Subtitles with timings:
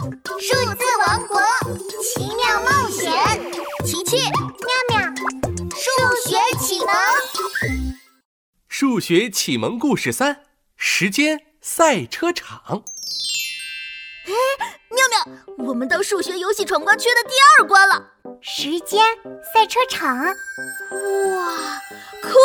[0.00, 0.06] 数
[0.74, 1.38] 字王国
[2.02, 3.12] 奇妙冒险，
[3.84, 4.40] 琪琪、妙
[4.88, 4.98] 妙，
[5.76, 5.90] 数
[6.26, 6.88] 学启蒙。
[8.66, 10.44] 数学启蒙故事三：
[10.74, 12.82] 时间赛车场。
[14.24, 14.32] 哎，
[14.88, 18.12] 妙妙，我们到数学游戏闯关区的第二关了。
[18.40, 19.04] 时间
[19.52, 20.32] 赛车场，哇，
[22.22, 22.38] 酷！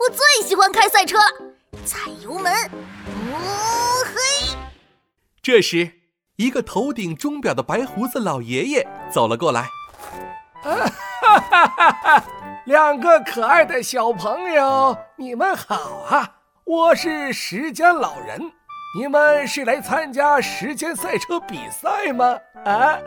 [0.00, 1.24] 我最喜欢开赛车了，
[1.86, 2.52] 踩油门，
[3.32, 4.54] 哦嘿！
[5.42, 5.90] 这时，
[6.36, 9.70] 一个头顶钟表的白胡子老爷爷走了过来。
[10.62, 10.74] 哈
[11.20, 12.24] 哈哈哈！
[12.66, 15.76] 两个可爱的小朋友，你们好
[16.10, 16.38] 啊！
[16.64, 18.52] 我是时间老人，
[18.98, 22.40] 你们是来参加时间赛车比赛吗？
[22.64, 22.98] 啊！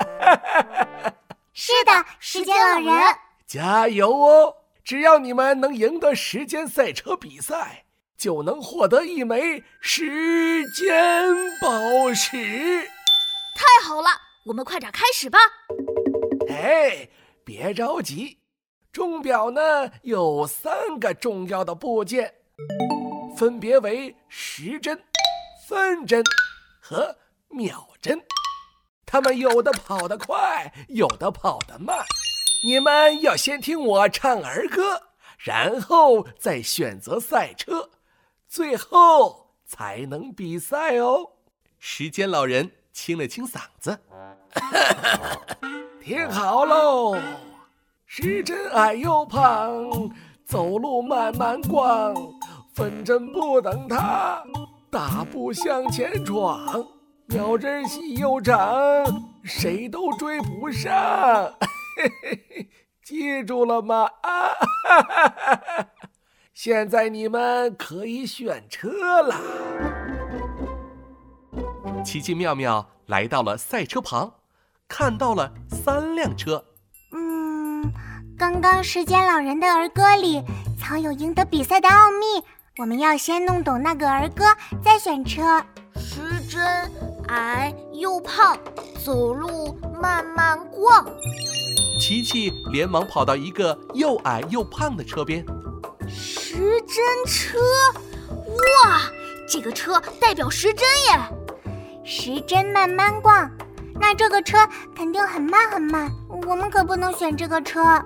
[1.52, 4.56] 是的，时间老人，加油哦！
[4.86, 7.84] 只要你们能赢得时间赛车比赛，
[8.18, 12.90] 就能获得一枚时间宝石。
[13.58, 14.10] 太好了，
[14.46, 15.40] 我们快点开始吧。
[16.48, 17.10] 哎，
[17.44, 18.38] 别着急，
[18.92, 22.36] 钟表呢有三个重要的部件，
[23.36, 25.04] 分别为时针、
[25.68, 26.24] 分针
[26.80, 27.18] 和
[27.50, 28.22] 秒针。
[29.08, 32.06] 它们有的跑得快，有的跑得慢。
[32.64, 35.02] 你们要先听我唱儿歌，
[35.40, 37.90] 然后再选择赛车，
[38.48, 41.32] 最后才能比赛哦。
[41.80, 43.96] 时间老人清了清嗓子，
[46.02, 47.16] 听好喽。
[48.08, 50.10] 时针矮又胖，
[50.44, 52.16] 走路慢慢逛，
[52.74, 54.44] 分针不等他，
[54.90, 56.84] 大步向前闯。
[57.28, 59.06] 秒针细又长，
[59.44, 61.54] 谁都追不上。
[63.06, 64.10] 记住了吗？
[64.24, 64.50] 啊！
[66.52, 69.36] 现在你们可以选车了。
[72.04, 74.34] 奇奇妙妙来到了赛车旁，
[74.88, 76.64] 看到了三辆车。
[77.12, 77.92] 嗯，
[78.38, 80.42] 刚刚时间老人的儿歌里
[80.80, 82.44] 藏有赢得比赛的奥秘，
[82.78, 84.46] 我们要先弄懂那个儿歌，
[84.84, 85.64] 再选车。
[85.96, 86.62] 时针
[87.28, 88.58] 矮又胖，
[89.04, 91.06] 走路慢慢逛。
[92.00, 95.46] 琪琪连忙跑到一个又矮又胖的车边。
[96.08, 97.60] 时针车，
[98.86, 99.02] 哇，
[99.50, 101.20] 这个车代表时针耶。
[102.10, 103.52] 时针慢慢逛，
[104.00, 104.58] 那这个车
[104.96, 106.10] 肯定很慢很慢，
[106.48, 108.02] 我们可不能选这个车。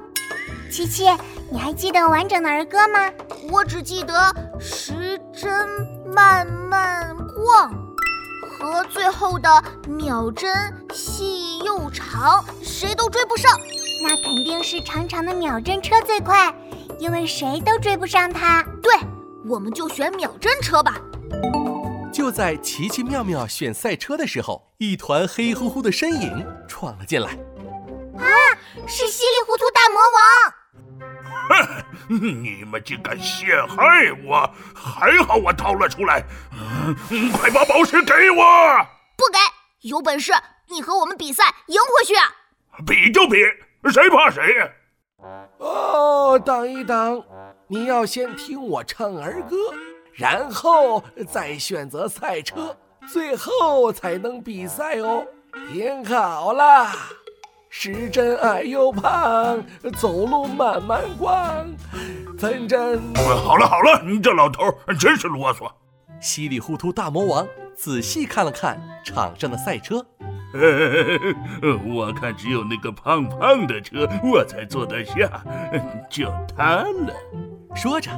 [0.71, 1.05] 琪琪，
[1.51, 3.07] 你还记得完整的儿歌吗？
[3.51, 5.53] 我只记得时针
[6.07, 7.71] 慢慢逛
[8.41, 10.51] 和最后的秒针
[10.91, 13.51] 细又长，谁都追不上。
[14.01, 16.51] 那肯定是长长的秒针车最快，
[16.97, 18.63] 因为谁都追不上它。
[18.81, 18.91] 对，
[19.45, 20.99] 我们就选秒针车吧。
[22.21, 27.31] 就在奇奇妙妙选赛车的时候，一团黑乎乎的身影闯了进来。
[28.19, 28.29] 啊，
[28.87, 31.81] 是稀里糊涂大魔王！
[32.07, 33.75] 哼， 你们竟敢陷害
[34.23, 34.47] 我！
[34.75, 36.23] 还好我逃了出来。
[36.51, 38.45] 嗯，快把宝石给我！
[39.17, 40.31] 不给，有本事
[40.69, 42.31] 你和我们比赛赢回去啊！
[42.85, 43.37] 比就比，
[43.91, 44.69] 谁怕谁呀？
[45.57, 47.25] 哦，等一等，
[47.67, 49.55] 你要先听我唱儿歌。
[50.21, 52.77] 然后再选择赛车，
[53.11, 55.25] 最后才能比赛哦。
[55.73, 56.91] 听好了，
[57.71, 59.63] 时针矮又胖，
[59.97, 61.65] 走路慢慢逛，
[62.37, 63.01] 分针。
[63.15, 64.61] 好了好了，你这老头
[64.99, 65.67] 真是啰嗦。
[66.19, 70.05] 稀里糊涂大魔王仔细看了看场上的赛车，
[71.95, 75.43] 我看只有那个胖胖的车我才坐得下，
[76.07, 77.11] 就他了。
[77.73, 78.11] 说着。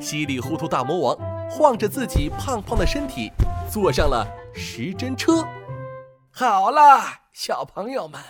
[0.00, 1.18] 稀里糊涂大魔王
[1.50, 3.30] 晃着自己胖胖的身体，
[3.70, 5.46] 坐上了时针车。
[6.30, 8.20] 好啦，小朋友们，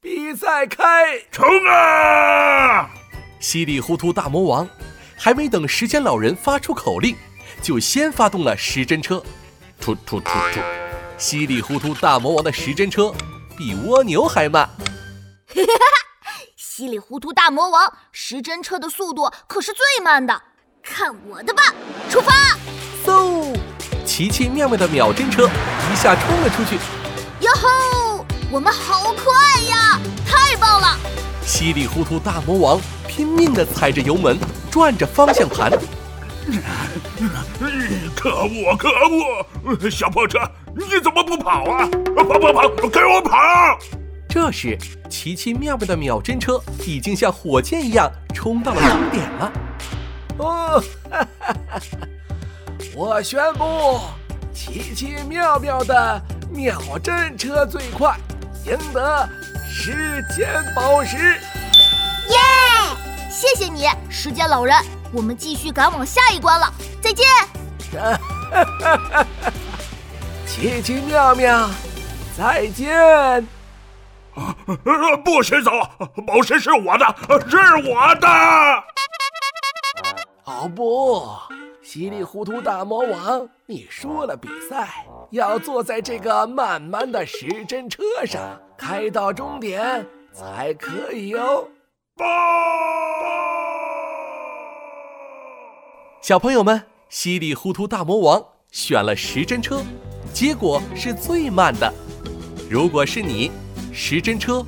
[0.00, 2.90] 比赛开冲啊！
[3.40, 4.68] 稀里糊涂大魔王
[5.18, 7.16] 还没等时间老人发出口令，
[7.60, 9.22] 就先发动了时针车。
[9.80, 10.60] 突突突突！
[11.18, 13.12] 稀里糊涂大魔王的时针车
[13.56, 14.66] 比蜗牛还慢。
[15.48, 16.32] 哈哈哈！
[16.56, 20.42] 稀里糊涂大魔王时针车的速度可是最慢的。
[20.92, 21.62] 看我的吧！
[22.10, 22.32] 出发！
[23.06, 23.56] 嗖！
[24.04, 25.48] 奇奇妙妙的秒针车
[25.90, 26.76] 一下冲了出去。
[27.40, 28.26] 哟吼！
[28.50, 30.00] 我们好快呀！
[30.26, 30.98] 太棒了！
[31.46, 34.36] 稀里糊涂大魔王拼命地踩着油门，
[34.68, 35.70] 转着方向盘。
[38.16, 38.76] 可恶！
[38.76, 39.88] 可恶！
[39.88, 40.40] 小破车，
[40.74, 41.88] 你怎么不跑啊？
[42.16, 42.68] 跑跑跑！
[42.88, 43.38] 给我跑！
[44.28, 44.76] 这时，
[45.08, 49.52] 奇奇妙妙的秒针车已经像火箭一样冲到了终点了。
[50.40, 51.80] 哦，哈哈哈！
[52.96, 54.00] 我宣布，
[54.54, 56.20] 奇奇妙妙的
[56.50, 58.16] 秒针车最快，
[58.64, 59.28] 赢得
[59.68, 61.38] 时间宝石。
[62.28, 62.38] 耶！
[63.30, 64.74] 谢谢你，时间老人。
[65.12, 66.72] 我们继续赶往下一关了，
[67.02, 67.26] 再见。
[67.92, 69.24] 哈
[70.46, 71.68] 奇奇妙妙，
[72.36, 72.96] 再见。
[74.34, 74.56] 啊，
[75.22, 75.70] 不许走！
[76.26, 77.14] 宝石是我的，
[77.46, 77.56] 是
[77.90, 78.84] 我的。
[80.44, 81.22] 哦不，
[81.82, 88.40] 稀里糊涂大魔王，你输了比赛，要坐在这个慢慢的时针车上
[88.76, 91.68] 开到终点才可以哦。
[96.22, 99.82] 小朋友们，稀里糊涂大魔王选了时针车，
[100.32, 101.92] 结果是最慢的。
[102.70, 103.50] 如果是你，
[103.92, 104.64] 时针车、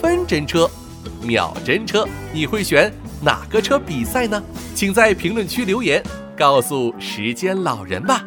[0.00, 0.68] 分针车、
[1.22, 4.42] 秒针车，你会选哪个车比赛呢？
[4.74, 6.02] 请在评论区留言，
[6.36, 8.24] 告诉时间老人吧。